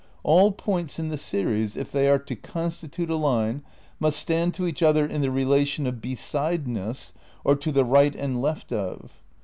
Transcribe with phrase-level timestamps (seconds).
[0.23, 3.61] all points in the series, if they are to constitute a line,
[3.99, 8.41] must stand to each other in the relation of 'besideness' or 'to the right and
[8.41, 9.11] left of.